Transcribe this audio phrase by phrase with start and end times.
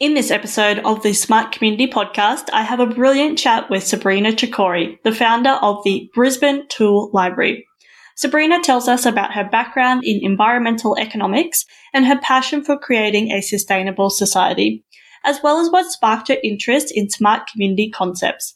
[0.00, 4.30] In this episode of the Smart Community Podcast, I have a brilliant chat with Sabrina
[4.30, 7.66] Chakori, the founder of the Brisbane Tool Library.
[8.14, 13.42] Sabrina tells us about her background in environmental economics and her passion for creating a
[13.42, 14.84] sustainable society,
[15.24, 18.54] as well as what sparked her interest in smart community concepts.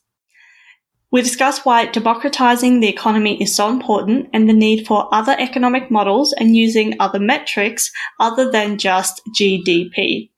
[1.10, 5.90] We discuss why democratizing the economy is so important and the need for other economic
[5.90, 7.90] models and using other metrics
[8.20, 10.31] other than just GDP.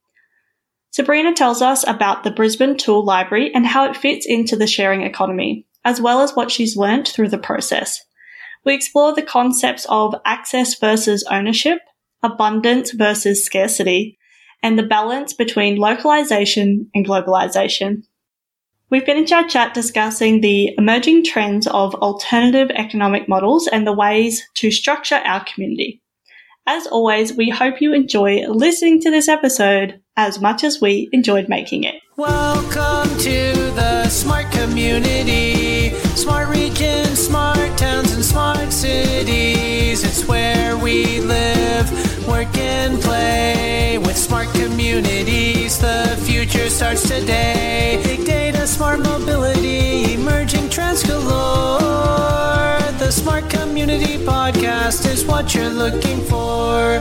[0.94, 5.02] Sabrina tells us about the Brisbane Tool Library and how it fits into the sharing
[5.02, 8.00] economy, as well as what she's learnt through the process.
[8.64, 11.80] We explore the concepts of access versus ownership,
[12.22, 14.20] abundance versus scarcity,
[14.62, 18.04] and the balance between localization and globalization.
[18.88, 24.44] We finish our chat discussing the emerging trends of alternative economic models and the ways
[24.54, 26.02] to structure our community.
[26.68, 31.48] As always, we hope you enjoy listening to this episode as much as we enjoyed
[31.48, 31.96] making it.
[32.16, 40.04] Welcome to the smart community, smart regions, smart towns, and smart cities.
[40.04, 41.90] It's where we live,
[42.28, 43.98] work, and play.
[43.98, 48.00] With smart communities, the future starts today.
[48.04, 52.78] Big data, smart mobility, emerging trends galore.
[52.98, 57.00] The Smart Community Podcast is what you're looking for.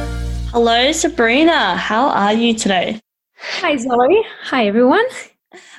[0.51, 1.75] Hello, Sabrina.
[1.77, 3.02] How are you today?
[3.45, 4.23] Hi, Zoe.
[4.43, 5.05] Hi, everyone.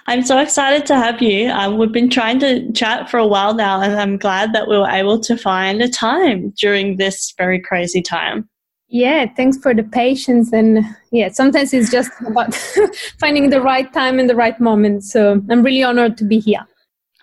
[0.07, 1.49] I'm so excited to have you.
[1.49, 4.77] Um, we've been trying to chat for a while now, and I'm glad that we
[4.77, 8.51] were able to find a time during this very crazy time.
[8.89, 10.53] Yeah, thanks for the patience.
[10.53, 12.55] And yeah, sometimes it's just about
[13.19, 15.03] finding the right time and the right moment.
[15.03, 16.67] So I'm really honored to be here.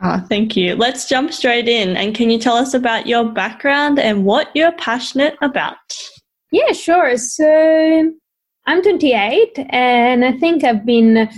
[0.01, 0.75] Oh, thank you.
[0.75, 1.95] Let's jump straight in.
[1.95, 5.77] And can you tell us about your background and what you're passionate about?
[6.51, 7.15] Yeah, sure.
[7.15, 8.11] So
[8.67, 11.29] I'm 28, and I think I've been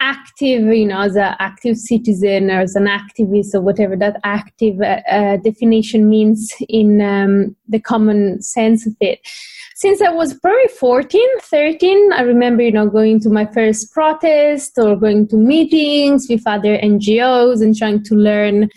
[0.00, 4.80] active, you know, as an active citizen or as an activist or whatever that active
[4.80, 9.20] uh, uh, definition means in um, the common sense of it
[9.82, 14.78] since I was probably 14, 13, I remember, you know, going to my first protest
[14.78, 18.68] or going to meetings with other NGOs and trying to learn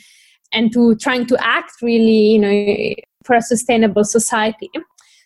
[0.52, 4.72] and to trying to act really, you know, for a sustainable society.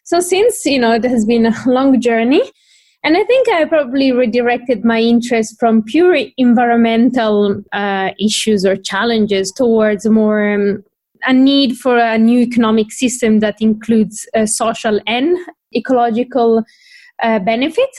[0.03, 2.41] So since, you know, it has been a long journey,
[3.03, 9.51] and I think I probably redirected my interest from pure environmental uh, issues or challenges
[9.51, 10.83] towards more um,
[11.23, 15.37] a need for a new economic system that includes uh, social and
[15.75, 16.63] ecological
[17.21, 17.89] uh, benefit.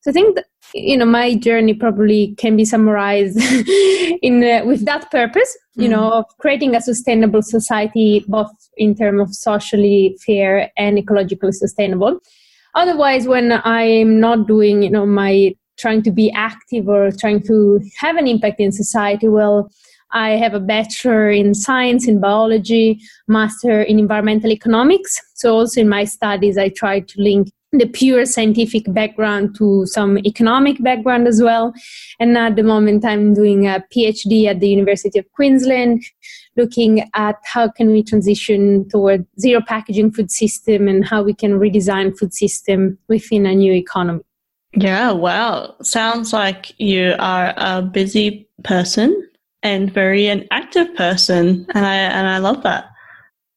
[0.00, 3.38] So I think that, you know my journey probably can be summarized
[4.22, 5.56] in uh, with that purpose.
[5.78, 5.82] Mm.
[5.82, 11.52] You know, of creating a sustainable society, both in terms of socially fair and ecologically
[11.52, 12.20] sustainable.
[12.76, 17.80] Otherwise, when I'm not doing, you know, my trying to be active or trying to
[17.98, 19.70] have an impact in society, well,
[20.12, 25.20] I have a bachelor in science, in biology, master in environmental economics.
[25.34, 27.48] So also in my studies, I try to link
[27.78, 31.72] the pure scientific background to some economic background as well.
[32.18, 36.02] And at the moment, I'm doing a PhD at the University of Queensland,
[36.56, 41.58] looking at how can we transition toward zero packaging food system and how we can
[41.58, 44.22] redesign food system within a new economy.
[44.74, 45.74] Yeah, wow.
[45.82, 49.28] Sounds like you are a busy person
[49.62, 52.90] and very an active person, and I and I love that.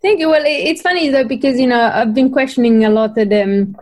[0.01, 0.29] Thank you.
[0.29, 3.75] Well, it's funny though because you know I've been questioning a lot of them.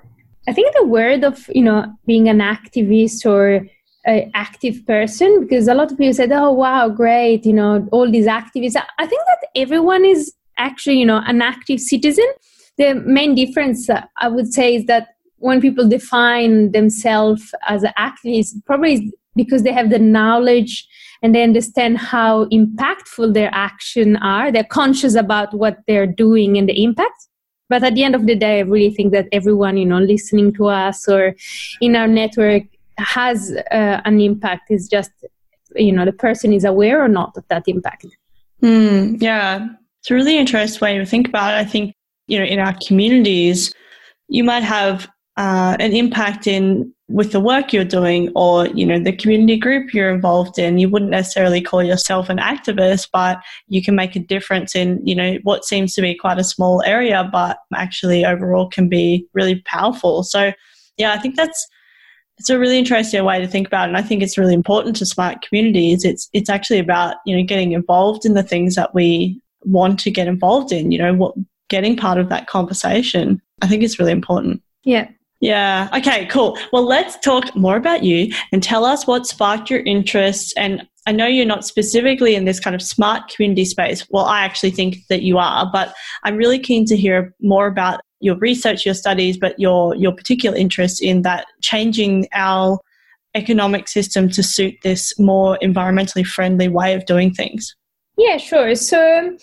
[0.47, 3.67] I think the word of you know being an activist or
[4.05, 8.09] an active person because a lot of people said, "Oh wow, great!" You know, all
[8.09, 8.81] these activists.
[8.97, 12.25] I think that everyone is actually you know an active citizen.
[12.77, 15.09] The main difference uh, I would say is that
[15.39, 20.87] when people define themselves as an activist, probably because they have the knowledge
[21.21, 26.67] and they understand how impactful their action are they're conscious about what they're doing and
[26.69, 27.27] the impact
[27.69, 30.53] but at the end of the day i really think that everyone you know listening
[30.53, 31.35] to us or
[31.81, 32.63] in our network
[32.97, 34.69] has uh, an impact.
[34.69, 35.11] It's just
[35.75, 38.05] you know the person is aware or not of that impact.
[38.61, 39.67] Mm, yeah.
[39.99, 41.57] It's a really interesting way to think about it.
[41.57, 41.95] I think
[42.27, 43.73] you know in our communities
[44.27, 48.99] you might have uh, an impact in with the work you're doing or you know
[48.99, 53.81] the community group you're involved in you wouldn't necessarily call yourself an activist but you
[53.81, 57.27] can make a difference in you know what seems to be quite a small area
[57.31, 60.23] but actually overall can be really powerful.
[60.23, 60.51] So
[60.97, 61.67] yeah i think that's
[62.39, 64.95] it's a really interesting way to think about it and i think it's really important
[64.97, 66.03] to smart communities.
[66.03, 70.11] It's it's actually about you know getting involved in the things that we want to
[70.11, 71.35] get involved in you know what
[71.69, 73.41] getting part of that conversation.
[73.61, 74.61] I think is really important.
[74.83, 75.07] Yeah
[75.39, 75.89] Yeah.
[75.95, 76.57] Okay, cool.
[76.73, 80.53] Well, let's talk more about you and tell us what sparked your interest.
[80.57, 84.05] And I know you're not specifically in this kind of smart community space.
[84.09, 85.93] Well, I actually think that you are, but
[86.23, 90.57] I'm really keen to hear more about your research, your studies, but your, your particular
[90.57, 92.79] interest in that changing our
[93.35, 97.75] economic system to suit this more environmentally friendly way of doing things.
[98.17, 98.73] Yeah, sure.
[98.73, 99.37] So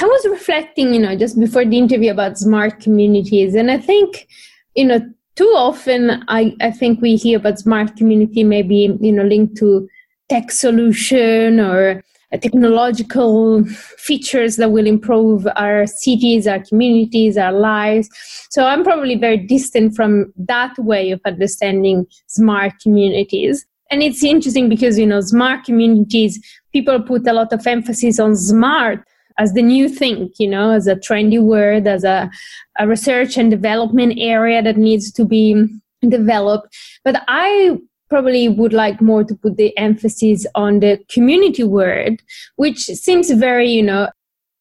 [0.00, 4.26] I was reflecting, you know, just before the interview about smart communities, and I think,
[4.74, 5.00] you know,
[5.40, 9.88] too often I, I think we hear about smart community maybe you know linked to
[10.28, 12.04] tech solution or
[12.42, 13.64] technological
[13.98, 18.08] features that will improve our cities, our communities, our lives.
[18.50, 23.66] So I'm probably very distant from that way of understanding smart communities.
[23.90, 26.38] And it's interesting because, you know, smart communities,
[26.72, 29.00] people put a lot of emphasis on smart
[29.40, 32.30] as the new thing, you know, as a trendy word, as a,
[32.78, 35.66] a research and development area that needs to be
[36.06, 36.76] developed.
[37.04, 37.78] But I
[38.10, 42.20] probably would like more to put the emphasis on the community word,
[42.56, 44.10] which seems very, you know,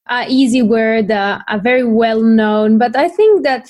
[0.10, 2.78] a easy word, uh, a very well known.
[2.78, 3.70] But I think that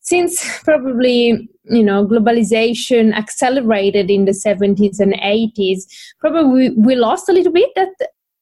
[0.00, 5.84] since probably you know globalization accelerated in the 70s and 80s,
[6.18, 7.92] probably we, we lost a little bit that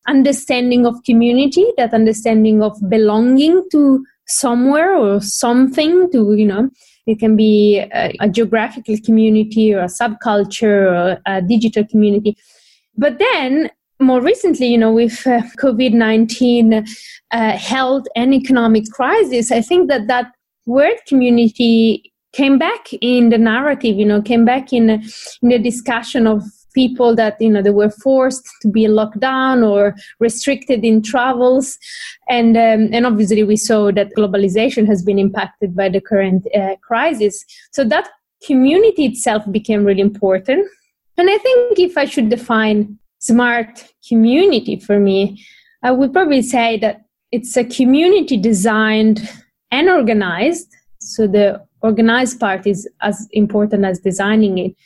[0.08, 6.69] understanding of community, that understanding of belonging to somewhere or something to, you know,
[7.06, 12.37] it can be a, a geographical community or a subculture or a digital community.
[12.97, 13.70] But then
[14.00, 16.85] more recently, you know, with uh, COVID 19
[17.31, 20.32] uh, health and economic crisis, I think that that
[20.67, 26.26] word community came back in the narrative, you know, came back in, in the discussion
[26.26, 26.43] of
[26.76, 31.78] people that you know they were forced to be locked down or restricted in travels.
[32.28, 36.76] And um, and obviously we saw that globalization has been impacted by the current uh,
[36.88, 37.44] crisis.
[37.73, 38.08] So that
[38.46, 40.69] community itself became really important.
[41.19, 45.43] And i think if i should define smart community for me
[45.82, 49.19] i would probably say that it's a community designed
[49.70, 50.75] and organized.
[51.00, 54.76] So the organized part is as important as designing it.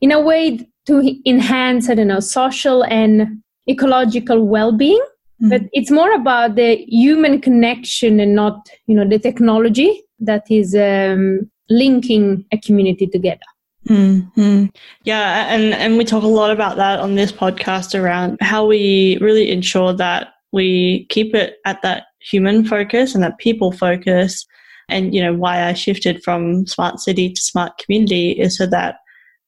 [0.00, 5.00] In a way to enhance, I don't know, social and ecological well-being.
[5.42, 5.48] Mm-hmm.
[5.48, 10.74] But it's more about the human connection and not, you know, the technology that is
[10.74, 13.40] um, linking a community together.
[13.88, 14.66] Mm-hmm.
[15.02, 19.18] Yeah, and and we talk a lot about that on this podcast around how we
[19.20, 24.46] really ensure that we keep it at that human focus and that people focus.
[24.88, 28.96] And you know why I shifted from smart city to smart community is so that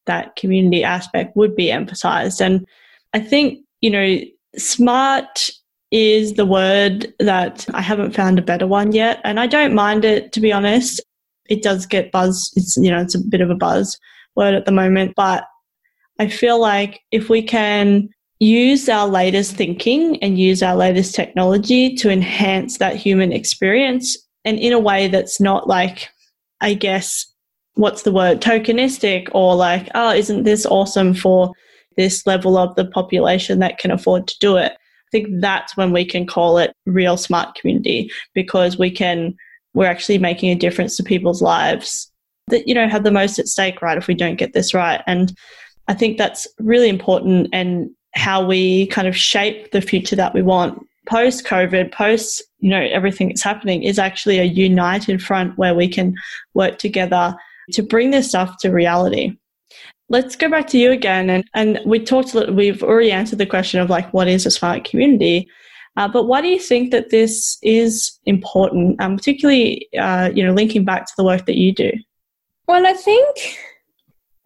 [0.07, 2.41] that community aspect would be emphasized.
[2.41, 2.67] And
[3.13, 4.19] I think, you know,
[4.57, 5.51] smart
[5.91, 9.21] is the word that I haven't found a better one yet.
[9.25, 11.01] And I don't mind it, to be honest.
[11.49, 12.53] It does get buzz.
[12.57, 13.99] It's, you know, it's a bit of a buzz
[14.35, 15.15] word at the moment.
[15.15, 15.45] But
[16.19, 18.09] I feel like if we can
[18.41, 24.59] use our latest thinking and use our latest technology to enhance that human experience and
[24.59, 26.11] in a way that's not like,
[26.61, 27.27] I guess,
[27.77, 31.53] what's the word tokenistic or like oh isn't this awesome for
[31.97, 34.73] this level of the population that can afford to do it?
[34.73, 39.35] I think that's when we can call it real smart community because we can
[39.75, 42.11] we're actually making a difference to people's lives
[42.49, 45.03] that you know have the most at stake right if we don't get this right.
[45.07, 45.37] And
[45.89, 50.43] i think that's really important and how we kind of shape the future that we
[50.43, 55.75] want post covid post you know everything that's happening is actually a united front where
[55.75, 56.15] we can
[56.55, 57.37] work together
[57.73, 59.37] to bring this stuff to reality.
[60.09, 61.31] Let's go back to you again.
[61.31, 64.85] And, and we talked, we've already answered the question of like, what is a smart
[64.85, 65.49] community?
[65.97, 70.53] Uh, but why do you think that this is important, um, particularly, uh, you know,
[70.53, 71.91] linking back to the work that you do?
[72.69, 73.59] Well, I think,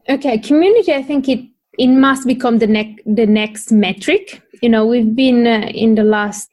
[0.09, 1.41] okay, community, I think it,
[1.79, 4.43] it must become the, next the next metric.
[4.63, 6.49] You know, we've been uh, in the last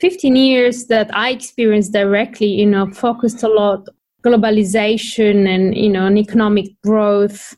[0.00, 3.88] 15 years that I experienced directly, you know, focused a lot
[4.24, 7.56] globalization and you know an economic growth.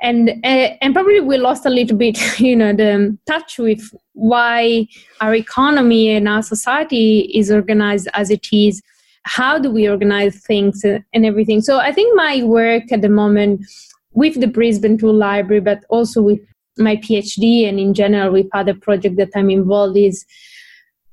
[0.00, 4.86] And uh, and probably we lost a little bit you know the touch with why
[5.20, 8.82] our economy and our society is organized as it is
[9.24, 11.62] how do we organize things and everything.
[11.62, 13.64] So i think my work at the moment
[14.12, 16.40] with the brisbane tool library but also with
[16.76, 20.24] my phd and in general with other projects that i'm involved is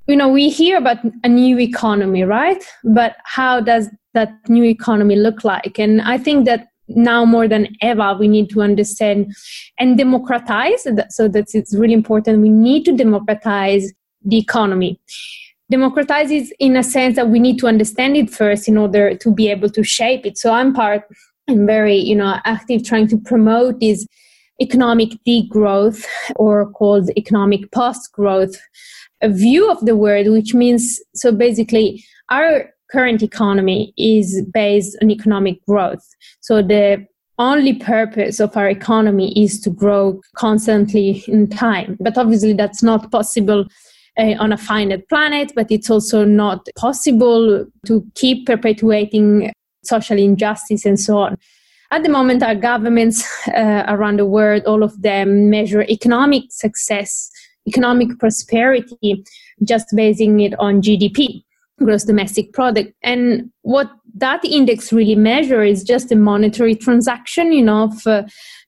[0.08, 2.63] you know we hear about a new economy right?
[2.84, 5.79] But how does that new economy look like.
[5.79, 9.31] And i think that now more than ever we need to understand
[9.77, 14.99] and democratize so that's it's really important we need to democratize the economy.
[15.71, 19.31] Democratize is in a sense that we need to understand it first in order to
[19.31, 20.37] be able to shape it.
[20.37, 21.03] So i'm part
[21.47, 24.05] and very, you know, active trying to promote this
[24.61, 28.55] economic degrowth or called economic post growth
[29.23, 35.63] view of the world, which means so basically our current economy is based on economic
[35.65, 36.05] growth.
[36.41, 37.05] So the
[37.38, 41.98] only purpose of our economy is to grow constantly in time.
[42.00, 43.65] But obviously, that's not possible
[44.17, 49.53] uh, on a finite planet, but it's also not possible to keep perpetuating
[49.84, 51.38] social injustice and so on.
[51.91, 57.31] At the moment, our governments uh, around the world, all of them measure economic success,
[57.67, 59.24] economic prosperity,
[59.63, 61.43] just basing it on GDP
[61.79, 62.93] gross domestic product.
[63.03, 68.24] And what that index really measure is just a monetary transaction you know of uh,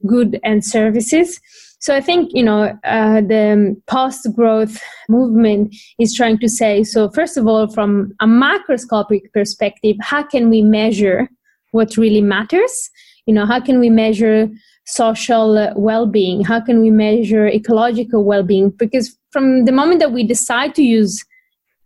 [0.06, 1.40] good and services.
[1.80, 7.10] So i think you know uh, the post growth movement is trying to say so
[7.10, 11.28] first of all from a macroscopic perspective how can we measure
[11.72, 12.90] what really matters?
[13.26, 14.50] You know how can we measure
[14.86, 16.44] social well-being?
[16.44, 18.72] How can we measure ecological well-being?
[18.72, 21.24] Because from the moment that we decide to use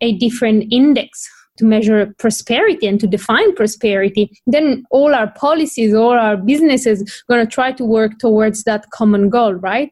[0.00, 6.12] a different index to measure prosperity and to define prosperity, then all our policies, all
[6.12, 9.90] our businesses going to try to work towards that common goal, right?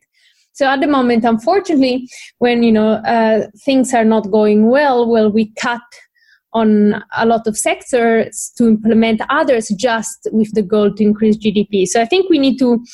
[0.53, 2.09] So at the moment, unfortunately,
[2.39, 5.83] when you know uh, things are not going well, well, we cut
[6.53, 11.87] on a lot of sectors to implement others just with the goal to increase GDP.
[11.87, 12.85] So I think we need to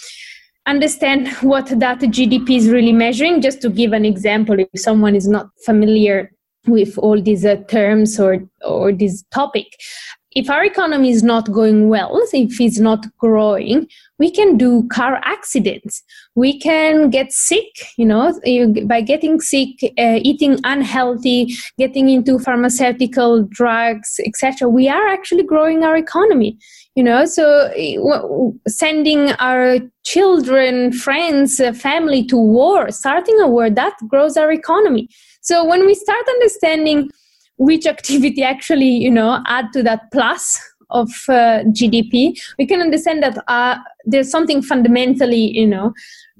[0.66, 3.42] understand what that GDP is really measuring.
[3.42, 6.32] Just to give an example, if someone is not familiar
[6.66, 9.66] with all these uh, terms or or this topic.
[10.32, 13.88] If our economy is not going well if it's not growing
[14.20, 16.02] we can do car accidents.
[16.36, 18.38] We can get sick you know
[18.84, 25.82] by getting sick uh, eating unhealthy getting into pharmaceutical drugs etc we are actually growing
[25.84, 26.58] our economy
[26.94, 27.24] you know.
[27.24, 27.70] So
[28.68, 35.08] sending our children friends uh, family to war starting a war that grows our economy
[35.40, 37.10] so when we start understanding
[37.56, 43.22] which activity actually, you know, add to that plus of uh, GDP, we can understand
[43.22, 45.92] that uh, there's something fundamentally, you know,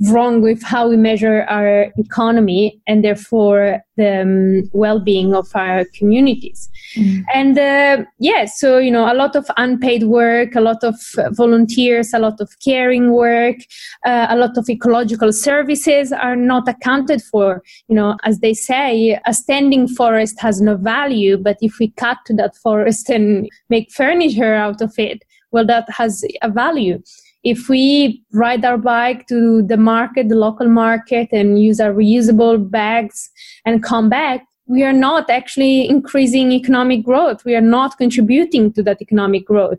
[0.08, 6.70] wrong with how we measure our economy and therefore the um, well-being of our communities.
[6.96, 7.22] Mm.
[7.32, 10.96] and uh, yeah so you know a lot of unpaid work a lot of
[11.36, 13.58] volunteers a lot of caring work
[14.04, 17.62] uh, a lot of ecological services are not accounted for.
[17.86, 22.18] You know as they say a standing forest has no value but if we cut
[22.30, 27.00] that forest and make furniture out of it well that has a value
[27.42, 32.70] if we ride our bike to the market, the local market, and use our reusable
[32.70, 33.30] bags
[33.64, 37.44] and come back, we are not actually increasing economic growth.
[37.44, 39.78] We are not contributing to that economic growth.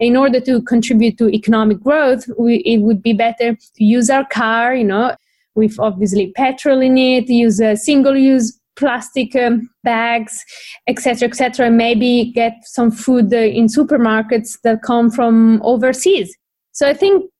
[0.00, 4.26] In order to contribute to economic growth, we, it would be better to use our
[4.26, 5.14] car, you know,
[5.54, 10.44] with obviously petrol in it, use a single use plastic um, bags,
[10.88, 16.34] etc., etc., maybe get some food uh, in supermarkets that come from overseas.
[16.72, 17.30] So I think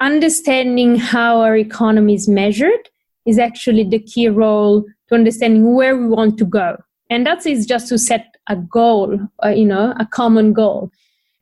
[0.00, 2.88] understanding how our economy is measured
[3.26, 6.76] is actually the key role to understanding where we want to go.
[7.10, 10.90] And that is just to set a goal, uh, you know, a common goal.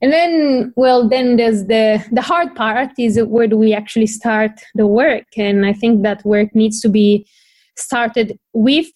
[0.03, 4.61] And then, well, then there's the, the hard part is where do we actually start
[4.75, 5.26] the work?
[5.37, 7.26] And I think that work needs to be
[7.76, 8.87] started with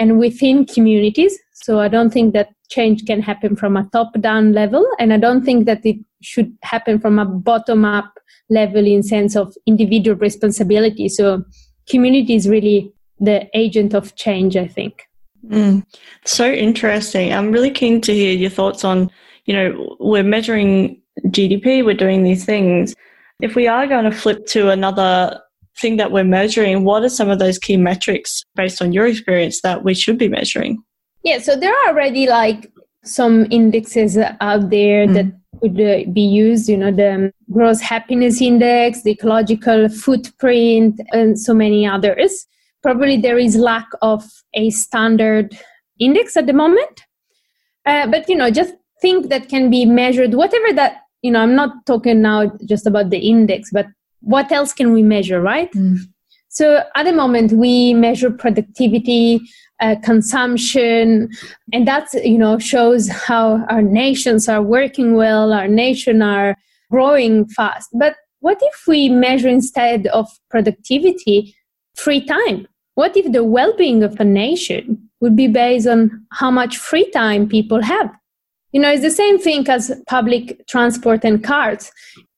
[0.00, 1.38] and within communities.
[1.54, 4.84] So I don't think that change can happen from a top down level.
[4.98, 8.12] And I don't think that it should happen from a bottom up
[8.50, 11.42] level in sense of individual responsibility so
[11.88, 15.06] community is really the agent of change i think
[15.46, 15.84] mm,
[16.24, 19.08] so interesting i'm really keen to hear your thoughts on
[19.46, 22.94] you know we're measuring gdp we're doing these things
[23.40, 25.40] if we are going to flip to another
[25.80, 29.60] thing that we're measuring what are some of those key metrics based on your experience
[29.62, 30.82] that we should be measuring
[31.24, 32.70] yeah so there are already like
[33.04, 35.14] some indexes out there mm.
[35.14, 41.38] that could uh, be used, you know, the gross happiness index, the ecological footprint, and
[41.38, 42.46] so many others.
[42.82, 45.56] Probably there is lack of a standard
[45.98, 47.04] index at the moment.
[47.84, 51.54] Uh, but, you know, just think that can be measured, whatever that, you know, I'm
[51.54, 53.86] not talking now just about the index, but
[54.20, 55.72] what else can we measure, right?
[55.72, 55.98] Mm.
[56.48, 59.40] So at the moment, we measure productivity,
[59.80, 61.30] uh, consumption
[61.72, 66.54] and that you know shows how our nations are working well our nation are
[66.90, 71.54] growing fast but what if we measure instead of productivity
[71.96, 76.76] free time what if the well-being of a nation would be based on how much
[76.76, 78.10] free time people have
[78.72, 81.90] you know it's the same thing as public transport and cars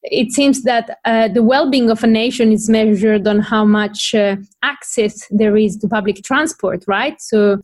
[0.04, 4.37] it seems that uh, the well-being of a nation is measured on how much uh,
[4.62, 7.21] access there is to public transport right?
[7.21, 7.61] So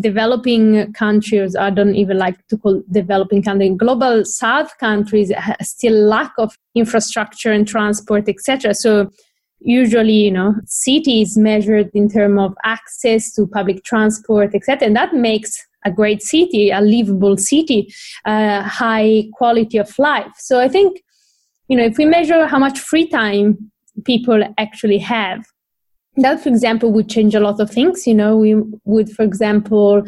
[0.00, 5.30] developing countries i don't even like to call developing countries global south countries
[5.60, 9.10] still lack of infrastructure and transport etc so
[9.60, 15.12] usually you know cities measured in terms of access to public transport etc and that
[15.12, 17.92] makes a great city a livable city
[18.24, 20.32] a high quality of life.
[20.36, 21.02] So i think
[21.68, 23.70] you know if we measure how much free time
[24.04, 25.44] people actually have
[26.16, 28.06] that for example would change a lot of things.
[28.06, 30.02] You know we would for example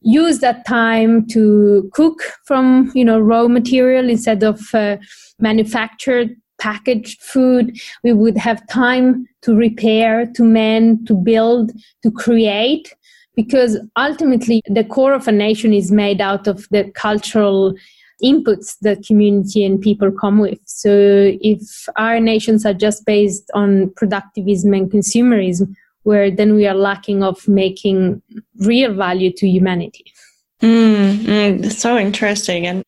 [0.00, 4.96] use that time to cook from you know raw material instead of uh,
[5.38, 7.78] manufactured packaged food.
[8.02, 12.94] We would have time to repair to mend to build to create
[13.36, 17.74] because ultimately the core of a nation is made out of the cultural
[18.22, 20.58] inputs that community and people come with.
[20.64, 20.90] So
[21.40, 27.22] if our nations are just based on productivism and consumerism, where then we are lacking
[27.22, 28.22] of making
[28.60, 30.04] real value to humanity.
[30.62, 32.82] Mm, mm, so interesting, and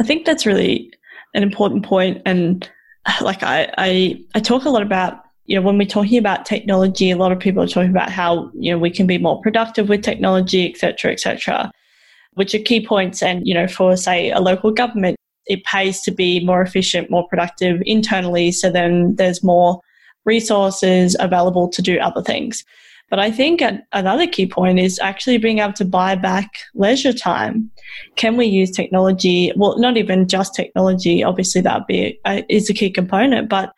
[0.00, 0.92] I think that's really
[1.34, 2.20] an important point.
[2.26, 2.68] And
[3.20, 7.10] like I, I, I talk a lot about you know when we're talking about technology,
[7.10, 9.88] a lot of people are talking about how you know we can be more productive
[9.88, 11.70] with technology, et cetera, et cetera
[12.34, 13.22] which are key points.
[13.22, 17.26] And, you know, for say a local government, it pays to be more efficient, more
[17.28, 18.52] productive internally.
[18.52, 19.80] So then there's more
[20.24, 22.64] resources available to do other things.
[23.08, 23.60] But I think
[23.92, 27.68] another key point is actually being able to buy back leisure time.
[28.14, 29.52] Can we use technology?
[29.56, 31.24] Well, not even just technology.
[31.24, 33.48] Obviously, that be a, is a key component.
[33.48, 33.72] But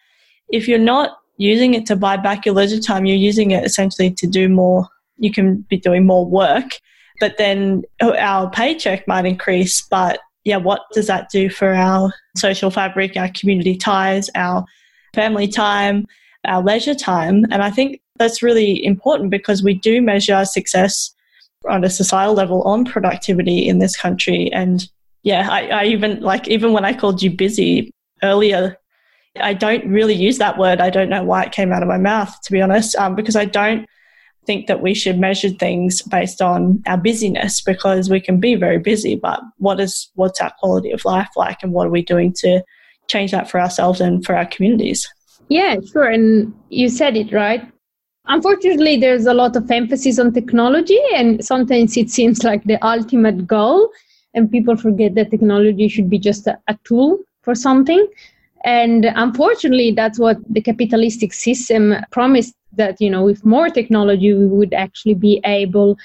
[0.50, 4.10] if you're not using it to buy back your leisure time, you're using it essentially
[4.10, 4.86] to do more.
[5.16, 6.72] You can be doing more work
[7.22, 9.80] but then our paycheck might increase.
[9.82, 14.64] But yeah, what does that do for our social fabric, our community ties, our
[15.14, 16.04] family time,
[16.44, 17.44] our leisure time?
[17.52, 21.14] And I think that's really important because we do measure success
[21.68, 24.52] on a societal level on productivity in this country.
[24.52, 24.84] And
[25.22, 27.92] yeah, I, I even like, even when I called you busy
[28.24, 28.76] earlier,
[29.40, 30.80] I don't really use that word.
[30.80, 33.36] I don't know why it came out of my mouth, to be honest, um, because
[33.36, 33.86] I don't
[34.46, 38.78] think that we should measure things based on our busyness because we can be very
[38.78, 42.32] busy, but what is what's our quality of life like and what are we doing
[42.38, 42.62] to
[43.08, 45.08] change that for ourselves and for our communities?
[45.48, 46.06] Yeah, sure.
[46.06, 47.62] And you said it right.
[48.26, 53.46] Unfortunately, there's a lot of emphasis on technology, and sometimes it seems like the ultimate
[53.46, 53.90] goal,
[54.34, 58.06] and people forget that technology should be just a, a tool for something.
[58.64, 64.46] And unfortunately, that's what the capitalistic system promised that you know with more technology we
[64.46, 65.96] would actually be able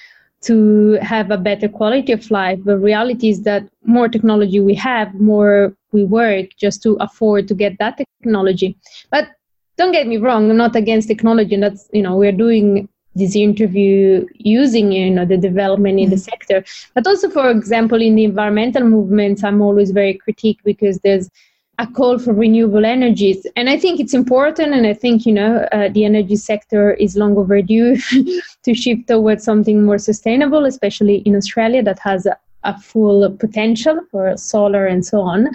[0.41, 2.59] to have a better quality of life.
[2.63, 7.55] The reality is that more technology we have more we work just to afford to
[7.55, 8.77] get that technology.
[9.09, 9.29] But
[9.77, 13.35] don't get me wrong i'm not against technology and that's you know we're doing this
[13.35, 16.31] interview using you know the development in the mm-hmm.
[16.31, 16.63] sector.
[16.93, 21.29] But also for example in the environmental movements i'm always very critique because there's
[21.79, 23.45] a call for renewable energies.
[23.55, 24.73] And I think it's important.
[24.73, 27.97] And I think, you know, uh, the energy sector is long overdue
[28.63, 33.99] to shift towards something more sustainable, especially in Australia that has a, a full potential
[34.09, 35.49] for solar and so on.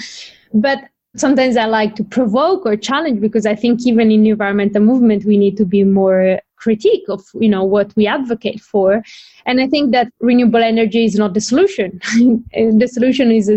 [0.55, 0.79] But
[1.17, 5.25] sometimes I like to provoke or challenge because I think even in the environmental movement,
[5.25, 9.03] we need to be more critique of you know what we advocate for
[9.47, 12.01] and i think that renewable energy is not the solution
[12.53, 13.51] the solution is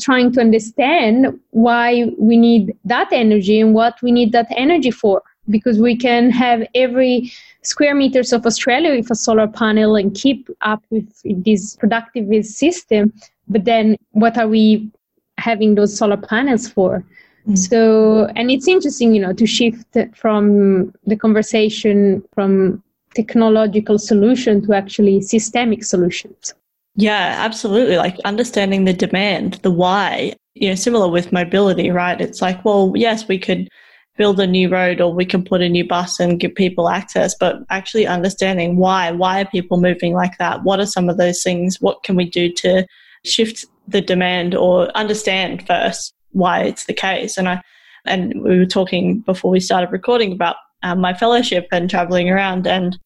[0.00, 5.22] trying to understand why we need that energy and what we need that energy for
[5.48, 7.32] because we can have every
[7.62, 11.08] square meters of australia with a solar panel and keep up with
[11.44, 13.12] this productivist system
[13.48, 14.90] but then what are we
[15.38, 17.04] having those solar panels for
[17.48, 17.56] mm.
[17.56, 22.82] so and it's interesting you know to shift from the conversation from
[23.14, 26.54] technological solution to actually systemic solutions
[26.96, 27.96] yeah, absolutely.
[27.96, 32.20] Like understanding the demand, the why, you know, similar with mobility, right?
[32.20, 33.68] It's like, well, yes, we could
[34.16, 37.34] build a new road or we can put a new bus and give people access,
[37.38, 40.64] but actually understanding why, why are people moving like that?
[40.64, 41.82] What are some of those things?
[41.82, 42.86] What can we do to
[43.26, 47.36] shift the demand or understand first why it's the case?
[47.36, 47.62] And I,
[48.06, 52.66] and we were talking before we started recording about um, my fellowship and traveling around
[52.66, 52.98] and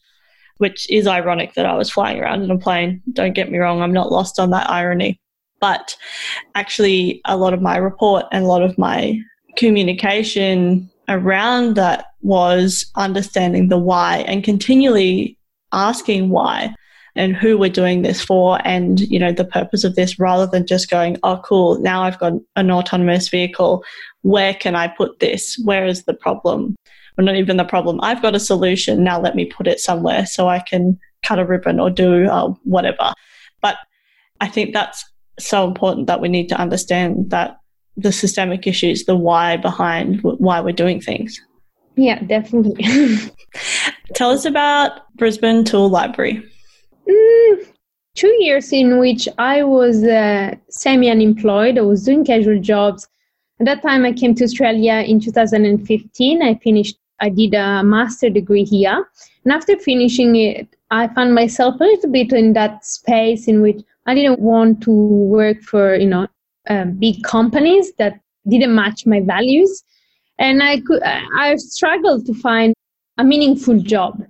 [0.61, 3.01] which is ironic that I was flying around in a plane.
[3.13, 5.19] Don't get me wrong, I'm not lost on that irony.
[5.59, 5.95] But
[6.53, 9.19] actually, a lot of my report and a lot of my
[9.57, 15.35] communication around that was understanding the why and continually
[15.71, 16.75] asking why.
[17.15, 20.65] and who we're doing this for and you know the purpose of this rather than
[20.65, 23.83] just going oh cool now i've got an autonomous vehicle
[24.21, 26.73] where can i put this where is the problem
[27.17, 27.99] or not even the problem.
[28.01, 29.03] I've got a solution.
[29.03, 32.53] Now let me put it somewhere so i can cut a ribbon or do uh,
[32.63, 33.13] whatever.
[33.61, 33.77] But
[34.39, 35.05] i think that's
[35.39, 37.57] so important that we need to understand that
[37.97, 41.39] the systemic issues the why behind why we're doing things.
[41.95, 42.85] Yeah definitely.
[44.15, 46.43] Tell us about brisbane tool library.
[47.07, 47.65] Mm,
[48.15, 51.77] two years in which I was uh, semi unemployed.
[51.77, 53.07] I was doing casual jobs.
[53.61, 56.41] At that time, I came to Australia in 2015.
[56.41, 59.07] I finished, I did a master degree here.
[59.43, 63.83] And after finishing it, I found myself a little bit in that space in which
[64.07, 66.27] I didn't want to work for, you know,
[66.69, 68.19] uh, big companies that
[68.49, 69.83] didn't match my values.
[70.39, 72.73] And I could, I struggled to find
[73.19, 74.23] a meaningful job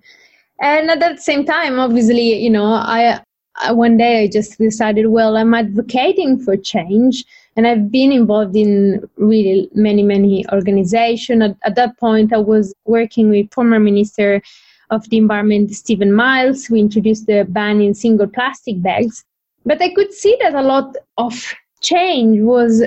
[0.59, 3.21] and at that same time obviously you know I
[3.69, 7.23] one day i just decided well i'm advocating for change
[7.55, 12.73] and i've been involved in really many many organizations at, at that point i was
[12.85, 14.41] working with former minister
[14.89, 19.23] of the environment steven miles we introduced the ban in single plastic bags.
[19.65, 22.81] But i could see that a lot of change was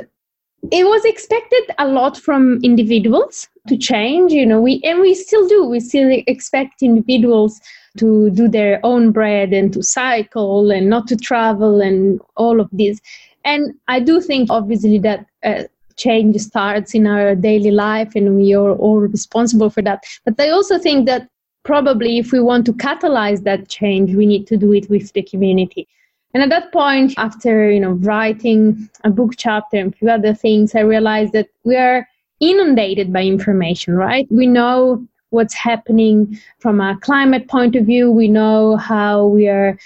[0.70, 5.46] it was expected a lot from individuals to change you know we and we still
[5.48, 5.64] do.
[5.64, 7.60] We still expect individuals
[7.98, 12.68] to do their own bread and to cycle and not to travel and all of
[12.72, 13.00] this
[13.44, 15.64] and i do think obviously that uh,
[15.96, 20.48] change starts in our daily life and we are all responsible for that but i
[20.48, 21.28] also think that
[21.64, 25.22] probably if we want to catalyze that change we need to do it with the
[25.22, 25.86] community
[26.34, 30.34] and at that point, after you know writing a book chapter and a few other
[30.34, 32.06] things, I realized that we are
[32.40, 33.94] inundated by information.
[33.94, 34.26] Right?
[34.30, 38.10] We know what's happening from a climate point of view.
[38.10, 39.78] We know how we are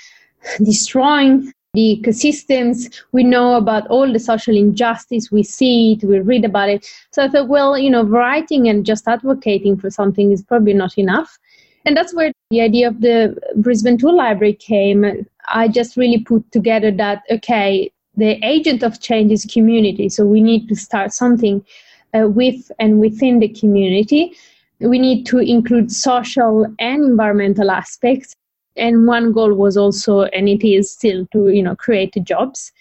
[0.64, 2.76] destroying the ecosystems.
[3.12, 5.30] We know about all the social injustice.
[5.30, 6.80] We see it, we read about it.
[7.12, 10.98] So I thought, well, you know, writing and just advocating for something is probably not
[10.98, 11.38] enough.
[11.86, 15.26] And that's where the idea of the Brisbane Tool Library came.
[15.46, 20.08] I just really put together that, okay, the agent of change is community.
[20.08, 21.64] So we need to start something
[22.12, 24.34] uh, with and within the community.
[24.80, 28.34] We need to include social and environmental aspects.
[28.78, 32.72] And one goal was also, and it is still to, you know, create jobs.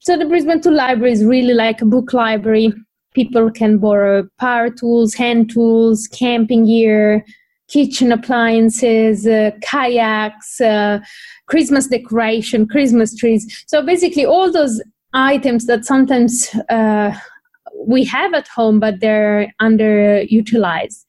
[0.00, 2.72] So the Brisbane Tool Library is really like a book library.
[3.14, 7.24] People can borrow power tools, hand tools, camping gear,
[7.68, 11.00] kitchen appliances, uh, kayaks, uh,
[11.46, 13.64] Christmas decoration, Christmas trees.
[13.66, 14.82] So basically, all those
[15.14, 17.14] items that sometimes uh,
[17.86, 21.04] we have at home, but they're underutilized.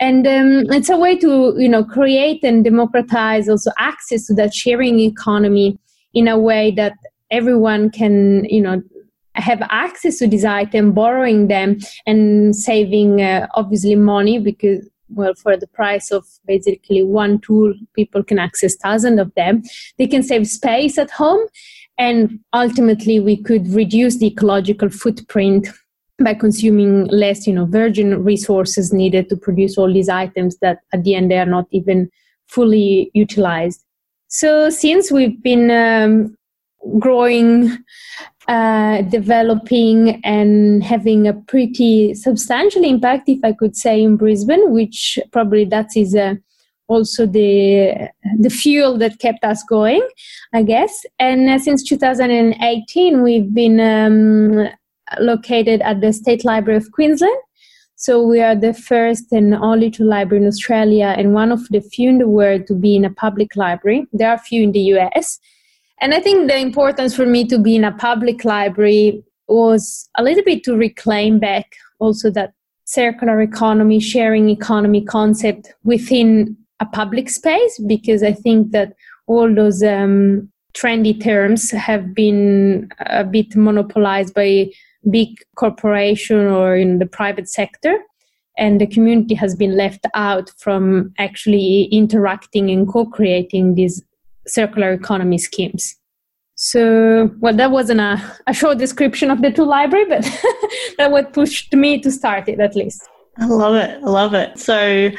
[0.00, 4.54] And um, it's a way to, you know, create and democratize also access to that
[4.54, 5.78] sharing economy
[6.12, 6.94] in a way that
[7.30, 8.82] everyone can, you know,
[9.34, 15.56] have access to these items, borrowing them, and saving uh, obviously money because well for
[15.56, 19.62] the price of basically one tool people can access thousands of them.
[19.98, 21.46] They can save space at home
[21.98, 25.68] and ultimately we could reduce the ecological footprint
[26.22, 31.02] by consuming less you know virgin resources needed to produce all these items that at
[31.04, 32.08] the end they are not even
[32.46, 33.84] fully utilized
[34.28, 36.36] so since we've been um,
[36.98, 37.76] growing
[38.48, 45.18] uh, developing and having a pretty substantial impact, if I could say, in Brisbane, which
[45.32, 46.34] probably that is uh,
[46.86, 50.06] also the the fuel that kept us going,
[50.52, 51.06] I guess.
[51.18, 54.68] And uh, since 2018, we've been um,
[55.20, 57.36] located at the State Library of Queensland.
[57.96, 61.80] So we are the first and only tool library in Australia, and one of the
[61.80, 64.06] few in the world to be in a public library.
[64.12, 65.38] There are few in the US
[66.00, 70.22] and I think the importance for me to be in a public library was a
[70.22, 72.52] little bit to reclaim back also that
[72.84, 78.94] circular economy, sharing economy concept within a public space, because I think that
[79.26, 84.70] all those um, trendy terms have been a bit monopolized by
[85.10, 87.98] big corporation or in the private sector
[88.56, 94.02] and the community has been left out from actually interacting and co-creating these
[94.46, 95.96] circular economy schemes.
[96.56, 100.22] So, well, that wasn't a, a short description of the tool library, but
[100.98, 103.02] that what pushed me to start it at least.
[103.38, 104.00] I love it.
[104.02, 104.58] I love it.
[104.58, 105.10] So,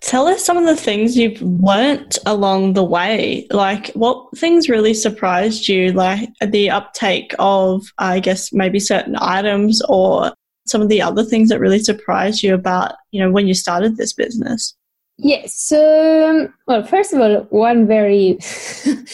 [0.00, 3.46] tell us some of the things you've learnt along the way.
[3.50, 5.92] Like, what things really surprised you?
[5.92, 10.32] Like the uptake of, I guess, maybe certain items or
[10.66, 13.96] some of the other things that really surprised you about, you know, when you started
[13.96, 14.74] this business?
[15.18, 15.54] Yes.
[15.54, 18.38] So, um, well, first of all, one very,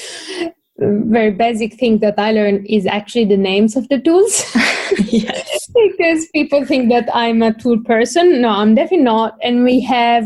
[0.79, 4.45] very basic thing that I learned is actually the names of the tools.
[5.07, 5.69] yes.
[5.89, 8.41] because people think that I'm a tool person.
[8.41, 9.37] No, I'm definitely not.
[9.43, 10.25] And we have,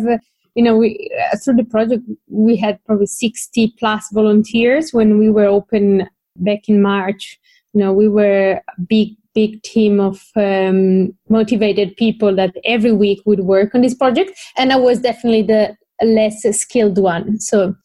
[0.54, 5.30] you know, we uh, through the project we had probably 60 plus volunteers when we
[5.30, 7.38] were open back in March.
[7.72, 13.20] You know, we were a big big team of um, motivated people that every week
[13.26, 14.32] would work on this project.
[14.56, 17.38] And i was definitely the less skilled one.
[17.38, 17.76] So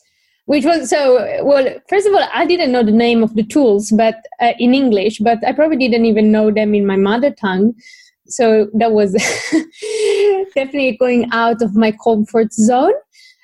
[0.45, 3.91] which was so well first of all i didn't know the name of the tools
[3.91, 7.73] but uh, in english but i probably didn't even know them in my mother tongue
[8.27, 9.13] so that was
[10.55, 12.93] definitely going out of my comfort zone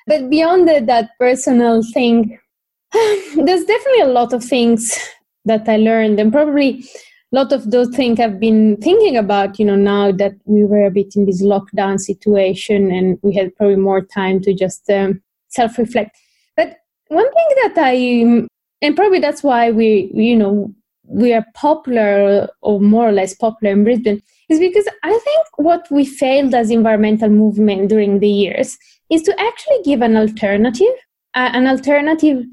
[0.06, 2.38] but beyond the, that personal thing
[2.92, 4.98] there's definitely a lot of things
[5.44, 6.84] that i learned and probably
[7.32, 10.84] a lot of those things I've been thinking about, you know, now that we were
[10.84, 15.22] a bit in this lockdown situation and we had probably more time to just um,
[15.48, 16.18] self reflect.
[16.56, 16.76] But
[17.08, 18.46] one thing that I,
[18.82, 23.72] and probably that's why we, you know, we are popular or more or less popular
[23.72, 28.76] in Brisbane is because I think what we failed as environmental movement during the years
[29.10, 30.96] is to actually give an alternative,
[31.34, 32.44] uh, an alternative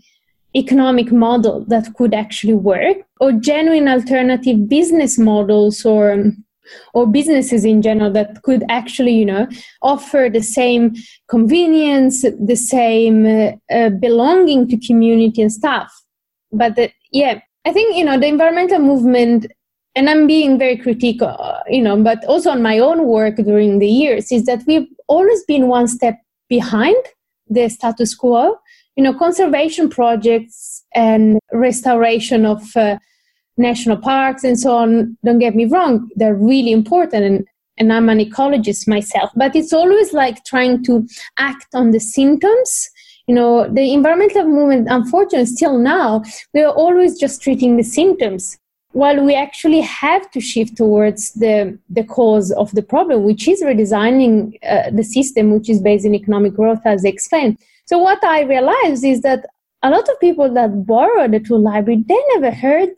[0.55, 6.33] economic model that could actually work or genuine alternative business models or
[6.93, 9.47] or businesses in general that could actually you know
[9.81, 10.95] offer the same
[11.27, 15.91] convenience the same uh, uh, belonging to community and stuff.
[16.51, 19.47] But the, yeah i think you know the environmental movement
[19.99, 23.79] and i'm being very critical uh, you know but also on my own work during
[23.79, 27.13] the years is that we've always been one step behind
[27.49, 28.57] the status quo
[28.99, 32.97] you know, conservation projects and restoration of uh,
[33.55, 37.23] national parks and so on, don't get me wrong, they're really important.
[37.23, 41.07] And, and I'm an ecologist myself, but it's always like trying to
[41.37, 42.89] act on the symptoms.
[43.25, 46.21] You know, the environmental movement, unfortunately, still now,
[46.53, 48.57] we're always just treating the symptoms
[48.91, 53.61] while we actually have to shift towards the, the cause of the problem, which is
[53.61, 57.57] redesigning uh, the system, which is based in economic growth, as explained.
[57.85, 59.45] So what I realized is that
[59.83, 62.89] a lot of people that borrow the tool library, they never heard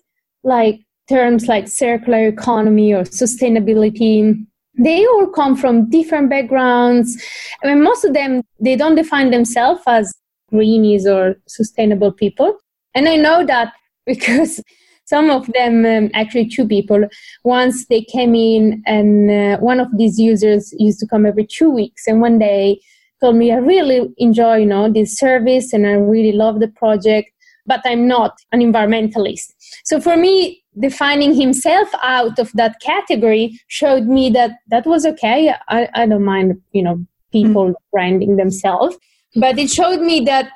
[0.43, 4.45] like terms like circular economy or sustainability.
[4.77, 7.21] They all come from different backgrounds.
[7.63, 10.13] I mean, most of them, they don't define themselves as
[10.49, 12.57] greenies or sustainable people.
[12.93, 13.73] And I know that
[14.05, 14.61] because
[15.05, 17.07] some of them, um, actually two people,
[17.43, 21.69] once they came in and uh, one of these users used to come every two
[21.69, 22.07] weeks.
[22.07, 22.79] And one day
[23.19, 27.29] told me, I really enjoy, you know, this service and I really love the project,
[27.65, 29.53] but I'm not an environmentalist.
[29.83, 35.53] So for me, defining himself out of that category showed me that that was okay.
[35.67, 37.73] I, I don't mind, you know, people mm.
[37.91, 38.97] branding themselves,
[39.35, 40.51] but it showed me that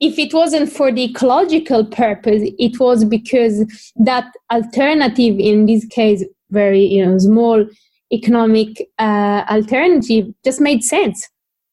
[0.00, 3.64] if it wasn't for the ecological purpose, it was because
[3.96, 7.66] that alternative, in this case, very you know small
[8.12, 11.28] economic uh, alternative, just made sense.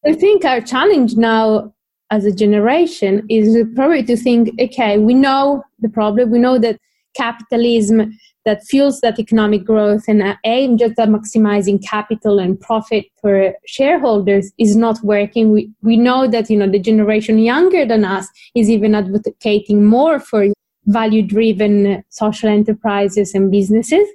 [0.06, 1.74] I think our challenge now
[2.12, 6.80] as a generation is probably to think okay, we know the problem, we know that
[7.16, 8.12] capitalism
[8.46, 13.54] that fuels that economic growth and uh, aim just at maximizing capital and profit for
[13.66, 15.52] shareholders is not working.
[15.52, 20.20] We, we know that, you know, the generation younger than us is even advocating more
[20.20, 20.48] for
[20.86, 24.08] value driven social enterprises and businesses.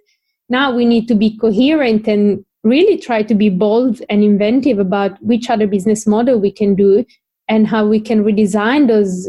[0.49, 5.21] Now we need to be coherent and really try to be bold and inventive about
[5.23, 7.05] which other business model we can do
[7.49, 9.29] and how we can redesign those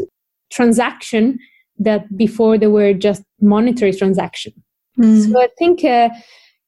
[0.52, 1.38] transaction
[1.78, 4.52] that before they were just monetary transaction
[4.98, 5.30] mm.
[5.30, 6.08] so i think uh,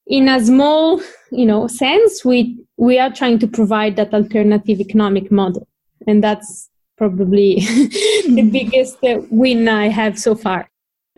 [0.06, 5.30] in a small you know sense we we are trying to provide that alternative economic
[5.30, 5.66] model
[6.06, 8.50] and that's probably the hmm.
[8.50, 10.68] biggest uh, win i have so far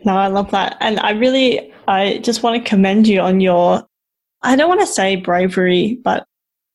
[0.05, 3.87] no i love that and i really i just want to commend you on your
[4.41, 6.25] I don't want to say bravery, but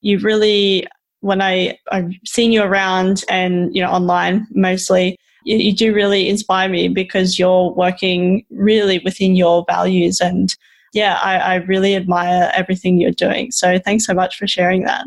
[0.00, 0.86] you really,
[1.20, 6.28] when I, I've seen you around and, you know, online mostly, you, you do really
[6.28, 10.20] inspire me because you're working really within your values.
[10.20, 10.54] And
[10.92, 13.50] yeah, I, I really admire everything you're doing.
[13.50, 15.06] So thanks so much for sharing that.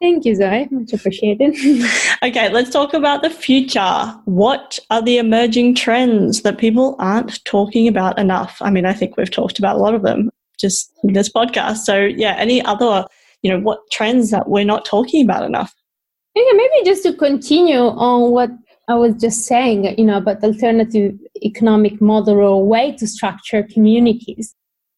[0.00, 0.68] Thank you, Zoe.
[0.70, 1.54] Much appreciated.
[2.22, 4.14] okay, let's talk about the future.
[4.26, 8.58] What are the emerging trends that people aren't talking about enough?
[8.60, 11.78] I mean, I think we've talked about a lot of them just in this podcast.
[11.78, 13.06] So yeah, any other,
[13.42, 15.74] you know, what trends that we're not talking about enough?
[16.34, 18.50] Yeah, maybe just to continue on what
[18.88, 24.54] I was just saying, you know, about alternative economic model or way to structure communities.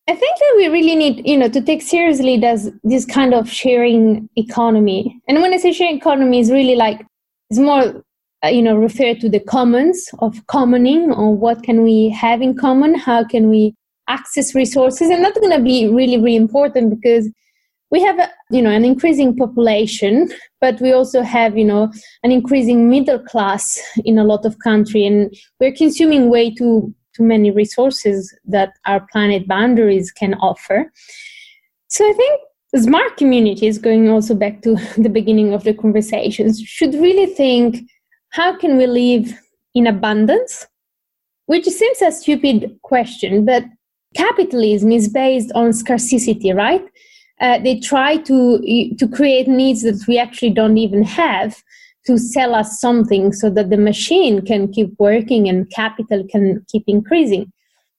[0.08, 3.50] I think that we really need, you know, to take seriously this this kind of
[3.50, 5.20] sharing economy.
[5.28, 7.04] And when I say sharing economy, is really like
[7.50, 8.02] is more
[8.44, 12.54] uh, you know referred to the commons of commoning or what can we have in
[12.54, 13.74] common how can we
[14.08, 17.30] access resources and that's going to be really really important because
[17.90, 18.18] we have
[18.50, 20.28] you know an increasing population
[20.60, 25.06] but we also have you know an increasing middle class in a lot of country
[25.06, 30.92] and we're consuming way too too many resources that our planet boundaries can offer.
[31.88, 32.40] So i think
[32.76, 37.88] smart communities going also back to the beginning of the conversations should really think
[38.30, 39.32] how can we live
[39.74, 40.66] in abundance?
[41.46, 43.64] Which seems a stupid question but
[44.14, 46.84] capitalism is based on scarcity right
[47.40, 51.62] uh, they try to to create needs that we actually don't even have
[52.06, 56.84] to sell us something so that the machine can keep working and capital can keep
[56.86, 57.52] increasing.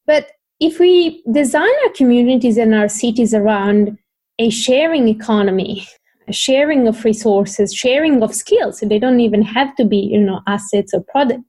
[0.06, 3.98] But if we design our communities and our cities around
[4.40, 5.88] a sharing economy
[6.28, 10.20] a sharing of resources sharing of skills so they don't even have to be you
[10.20, 11.44] know assets or products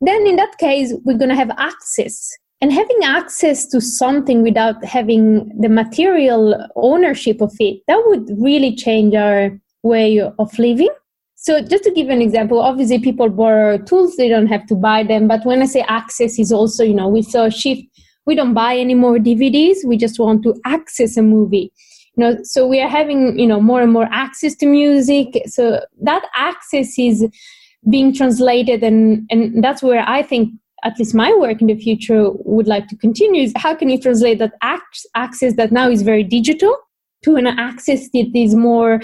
[0.00, 4.84] then in that case we're going to have access and having access to something without
[4.84, 10.88] having the material ownership of it that would really change our way of living.
[11.36, 15.04] So just to give an example obviously people borrow tools they don't have to buy
[15.04, 15.28] them.
[15.28, 17.82] But when i say access is also you know we saw a shift.
[18.26, 21.72] We don't buy any more dvds we just want to access a movie.
[22.16, 25.40] You know so we are having you know more and more access to music.
[25.46, 27.24] So that access is
[27.88, 30.50] being translated and and that's where i think
[30.84, 33.98] at least my work in the future would like to continue is how can you
[33.98, 36.76] translate that access that now is very digital
[37.24, 39.00] to an access that is more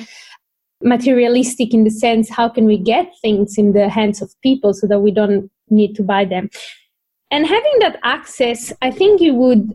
[0.83, 4.87] materialistic in the sense how can we get things in the hands of people so
[4.87, 6.51] that we don't need to buy them?
[7.31, 9.75] And having that access i think you would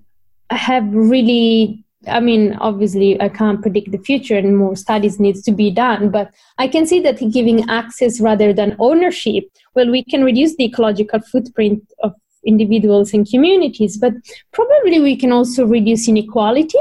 [0.50, 5.52] have really I mean, obviously, I can't predict the future, and more studies needs to
[5.52, 6.10] be done.
[6.10, 10.66] But I can see that giving access rather than ownership, well, we can reduce the
[10.66, 12.14] ecological footprint of
[12.46, 13.98] individuals and communities.
[13.98, 14.14] But
[14.52, 16.80] probably we can also reduce inequality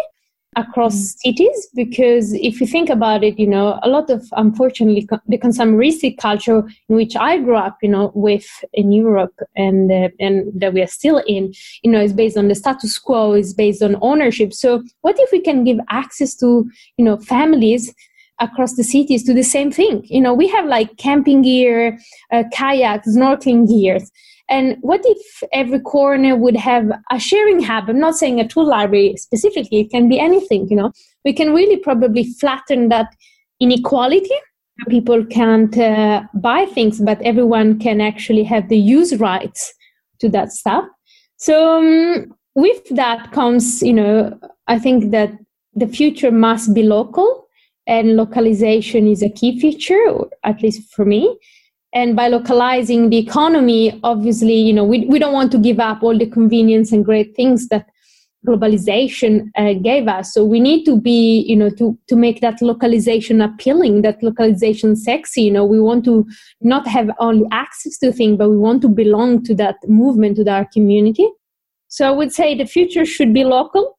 [0.57, 1.19] across mm.
[1.19, 6.16] cities because if you think about it you know a lot of unfortunately the consumeristic
[6.19, 10.73] culture in which i grew up you know with in europe and uh, and that
[10.73, 13.97] we are still in you know is based on the status quo is based on
[14.01, 14.53] ownership.
[14.53, 17.95] So what if we can give access to you know families
[18.38, 20.05] across the cities to the same thing?
[20.05, 21.99] You know we have like camping gear
[22.33, 24.11] uh, kayaks snorkeling gears
[24.48, 27.88] and what if every corner would have a sharing hub?
[27.88, 30.92] I'm not saying a tool library specifically, it can be anything, you know.
[31.24, 33.09] We can really probably flatten that
[33.59, 34.30] inequality.
[34.88, 39.72] People can't uh, buy things, but everyone can actually have the use rights
[40.20, 40.85] to that stuff.
[41.38, 45.32] So, um, with that comes, you know, I think that
[45.74, 47.48] the future must be local,
[47.87, 51.37] and localization is a key feature, at least for me
[51.96, 56.02] and by localizing the economy obviously you know we, we don't want to give up
[56.02, 57.87] all the convenience and great things that
[58.46, 60.32] globalization uh, gave us.
[60.32, 64.96] So we need to be you know to to make that localization appealing that localization
[64.96, 65.42] sexy.
[65.42, 66.26] You know we want to
[66.61, 70.50] not have only access to things but we want to belong to that movement to
[70.50, 71.28] our community.
[71.88, 73.98] So i would say the future should be local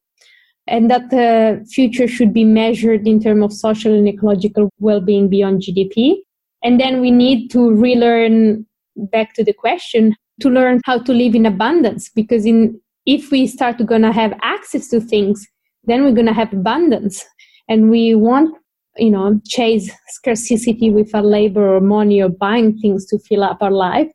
[0.68, 5.62] and that the future should be measured in terms of social and ecological well-being beyond
[5.62, 6.18] gdp
[6.64, 8.66] and then we need to relearn
[8.96, 13.48] back to the question to learn how to live in abundance because in if we
[13.48, 15.48] start to gonna have access to things,
[15.86, 17.26] then we're gonna have abundance.
[17.70, 18.56] And we want,
[18.98, 23.60] you know, chase scarcity with our labor or money or buying things to fill up
[23.62, 24.10] our life.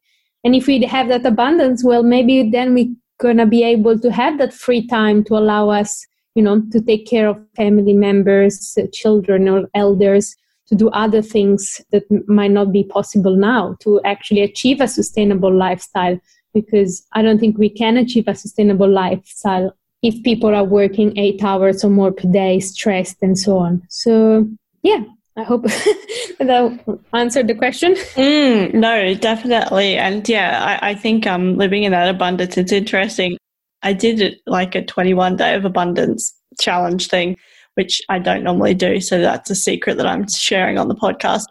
[0.44, 4.38] And if we have that abundance, well, maybe then we're gonna be able to have
[4.38, 8.86] that free time to allow us, you know, to take care of family members, uh,
[8.92, 10.36] children or elders,
[10.72, 15.54] to do other things that might not be possible now to actually achieve a sustainable
[15.54, 16.18] lifestyle
[16.54, 21.44] because I don't think we can achieve a sustainable lifestyle if people are working eight
[21.44, 23.82] hours or more per day, stressed, and so on.
[23.90, 24.48] So,
[24.82, 25.04] yeah,
[25.36, 25.62] I hope
[26.38, 27.94] that answered the question.
[28.16, 29.98] Mm, no, definitely.
[29.98, 33.36] And yeah, I, I think um, living in that abundance, it's interesting.
[33.82, 37.36] I did it like a 21 day of abundance challenge thing
[37.74, 39.00] which I don't normally do.
[39.00, 41.44] So that's a secret that I'm sharing on the podcast.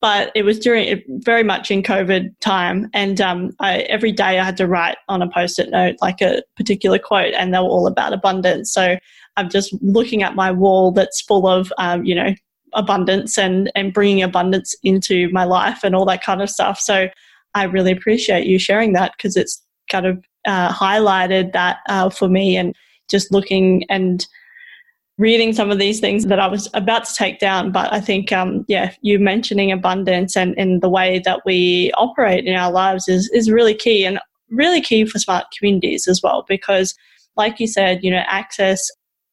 [0.00, 4.44] But it was during very much in COVID time, and um, I, every day I
[4.44, 7.86] had to write on a post-it note like a particular quote, and they were all
[7.86, 8.70] about abundance.
[8.70, 8.98] So
[9.38, 12.34] I'm just looking at my wall that's full of, um, you know,
[12.74, 16.78] abundance and and bringing abundance into my life and all that kind of stuff.
[16.78, 17.08] So
[17.54, 22.28] I really appreciate you sharing that because it's kind of uh, highlighted that uh, for
[22.28, 22.74] me and
[23.08, 24.26] just looking and
[25.18, 27.70] reading some of these things that I was about to take down.
[27.70, 32.46] But I think, um, yeah, you mentioning abundance and, and the way that we operate
[32.46, 34.18] in our lives is, is really key and
[34.50, 36.44] really key for smart communities as well.
[36.48, 36.94] Because,
[37.36, 38.84] like you said, you know, access,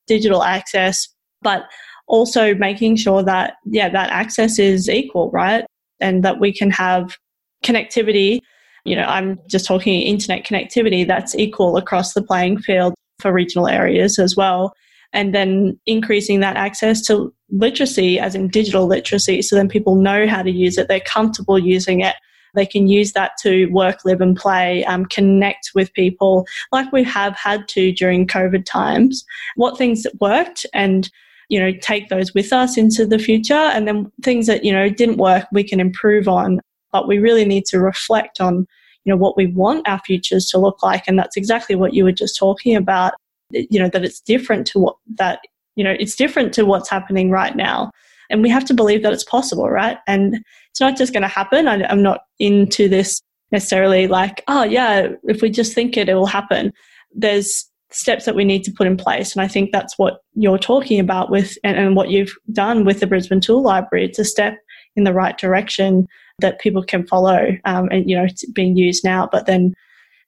[0.06, 1.08] digital access,
[1.42, 1.64] but
[2.08, 5.66] also making sure that, yeah, that access is equal, right?
[6.00, 7.18] And that we can have
[7.64, 8.40] connectivity.
[8.86, 13.68] You know, I'm just talking internet connectivity that's equal across the playing field for regional
[13.68, 14.74] areas as well
[15.14, 20.28] and then increasing that access to literacy, as in digital literacy, so then people know
[20.28, 22.16] how to use it, they're comfortable using it.
[22.54, 27.04] They can use that to work, live, and play, um, connect with people like we
[27.06, 29.24] have had to during COVID times.
[29.56, 31.10] What things that worked and
[31.52, 34.90] you know take those with us into the future and then things that you know
[34.90, 36.62] didn't work we can improve on
[36.94, 38.66] but we really need to reflect on
[39.04, 42.06] you know what we want our futures to look like and that's exactly what you
[42.06, 43.14] were just talking about
[43.54, 45.40] you know that it's different to what that
[45.76, 47.92] you know it's different to what's happening right now.
[48.30, 49.98] And we have to believe that it's possible right?
[50.08, 50.36] And
[50.70, 51.68] it's not just going to happen.
[51.68, 53.22] I, i'm not into this
[53.52, 56.72] necessarily like oh yeah if we just think it it will happen.
[57.14, 59.36] There's steps that we need to put in place.
[59.36, 63.00] And i think that's what you're talking about with and, and what you've done with
[63.00, 64.06] the brisbane tool library.
[64.06, 64.58] It's a step
[64.96, 66.08] in the right direction
[66.40, 69.28] that people can follow um, and you know it's being used now.
[69.32, 69.74] But then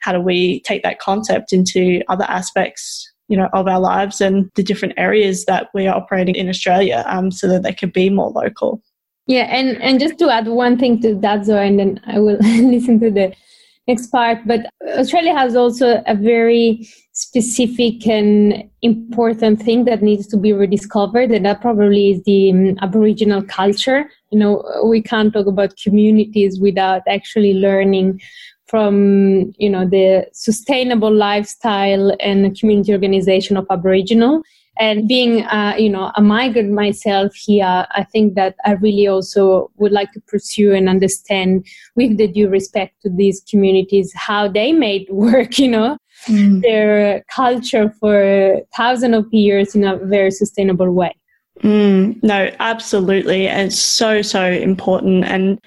[0.03, 4.49] how do we take that concept into other aspects you know, of our lives and
[4.55, 8.09] the different areas that we are operating in Australia um, so that they can be
[8.09, 8.81] more local.
[9.27, 12.37] Yeah, and, and just to add one thing to that, Zoe, and then I will
[12.41, 13.33] listen to the
[13.87, 14.39] next part.
[14.45, 21.31] But Australia has also a very specific and important thing that needs to be rediscovered,
[21.31, 24.09] and that probably is the um, Aboriginal culture.
[24.31, 28.19] You know, we can't talk about communities without actually learning
[28.73, 34.41] from you know the sustainable lifestyle and community organization of Aboriginal.
[34.79, 39.69] And being, uh, you know, a migrant myself here, I think that I really also
[39.75, 44.71] would like to pursue and understand, with the due respect to these communities, how they
[44.71, 45.95] made work, you know,
[46.25, 46.63] mm.
[46.63, 51.15] their culture for thousands of years in a very sustainable way.
[51.61, 53.47] Mm, no, absolutely.
[53.47, 55.25] And it's so, so important.
[55.25, 55.61] And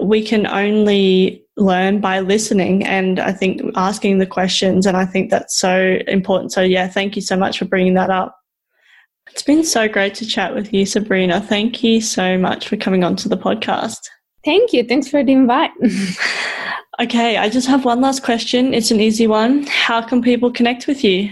[0.00, 4.86] we can only learn by listening and I think asking the questions.
[4.86, 6.52] And I think that's so important.
[6.52, 8.38] So, yeah, thank you so much for bringing that up.
[9.30, 11.40] It's been so great to chat with you, Sabrina.
[11.40, 13.98] Thank you so much for coming on to the podcast.
[14.44, 14.84] Thank you.
[14.84, 15.72] Thanks for the invite.
[17.00, 18.72] okay, I just have one last question.
[18.72, 19.66] It's an easy one.
[19.66, 21.30] How can people connect with you?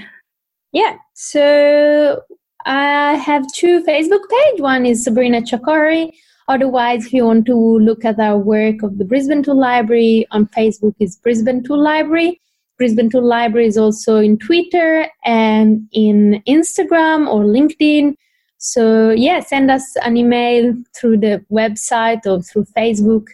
[0.73, 2.21] Yeah, so
[2.67, 4.61] I have two Facebook page.
[4.61, 6.11] One is Sabrina Chakori
[6.49, 10.47] Otherwise, if you want to look at our work of the Brisbane Tool Library on
[10.47, 12.41] Facebook is Brisbane Tool Library.
[12.77, 18.15] Brisbane Tool Library is also in Twitter and in Instagram or LinkedIn.
[18.59, 23.29] So yeah, send us an email through the website or through Facebook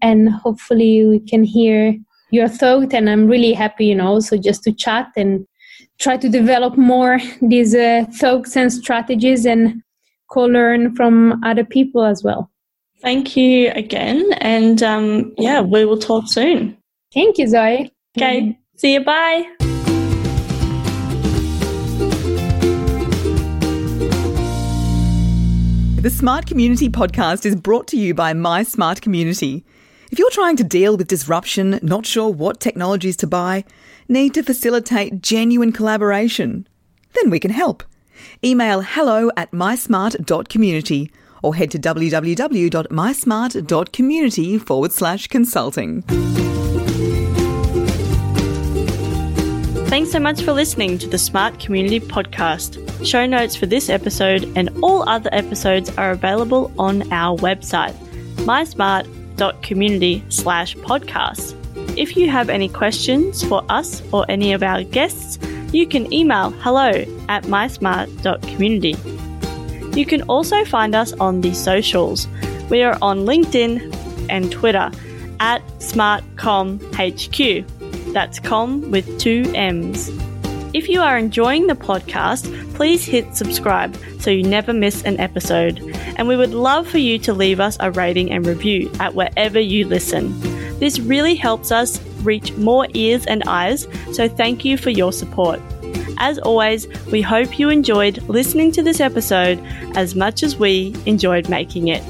[0.00, 1.96] and hopefully we can hear
[2.30, 5.46] your thought and I'm really happy, you know, also just to chat and
[5.98, 9.82] try to develop more these uh, thoughts and strategies and
[10.30, 12.51] co-learn from other people as well.
[13.02, 14.32] Thank you again.
[14.34, 16.78] And um, yeah, we will talk soon.
[17.12, 17.90] Thank you, Zoe.
[18.16, 18.40] Okay.
[18.40, 18.50] Mm-hmm.
[18.76, 19.04] See you.
[19.04, 19.44] Bye.
[26.00, 29.64] The Smart Community podcast is brought to you by My Smart Community.
[30.10, 33.64] If you're trying to deal with disruption, not sure what technologies to buy,
[34.08, 36.68] need to facilitate genuine collaboration,
[37.14, 37.82] then we can help.
[38.44, 41.10] Email hello at mysmart.community
[41.42, 46.02] or head to www.mysmart.community forward slash consulting.
[49.92, 53.04] Thanks so much for listening to the Smart Community Podcast.
[53.04, 57.92] Show notes for this episode and all other episodes are available on our website,
[58.46, 61.54] mysmart.community slash podcasts.
[61.98, 65.38] If you have any questions for us or any of our guests,
[65.74, 68.96] you can email hello at mysmart.community.
[69.94, 72.28] You can also find us on the socials.
[72.70, 74.90] We are on LinkedIn and Twitter
[75.40, 78.12] at SmartCommHQ.
[78.12, 80.10] That's com with two M's.
[80.74, 85.80] If you are enjoying the podcast, please hit subscribe so you never miss an episode.
[86.16, 89.60] And we would love for you to leave us a rating and review at wherever
[89.60, 90.38] you listen.
[90.78, 95.60] This really helps us reach more ears and eyes, so thank you for your support.
[96.22, 99.58] As always, we hope you enjoyed listening to this episode
[99.96, 102.00] as much as we enjoyed making it.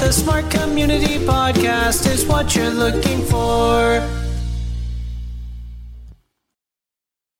[0.00, 4.21] The Smart Community Podcast is what you're looking for.